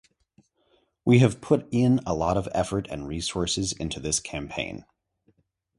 We 1.05 1.19
have 1.19 1.41
put 1.41 1.67
in 1.69 1.99
a 2.07 2.15
lot 2.15 2.35
of 2.35 2.49
effort 2.55 2.87
and 2.89 3.07
resources 3.07 3.71
into 3.71 3.99
this 3.99 4.19
campaign. 4.19 4.83